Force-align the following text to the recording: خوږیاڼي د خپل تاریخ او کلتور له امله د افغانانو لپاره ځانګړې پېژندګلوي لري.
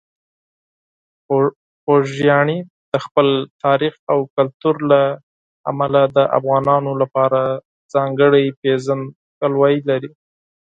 خوږیاڼي 1.81 2.57
د 2.91 2.93
خپل 3.05 3.27
تاریخ 3.63 3.93
او 4.11 4.19
کلتور 4.35 4.75
له 4.91 5.01
امله 5.71 6.01
د 6.15 6.17
افغانانو 6.37 6.91
لپاره 7.01 7.39
ځانګړې 7.93 8.43
پېژندګلوي 8.61 9.77
لري. 9.89 10.11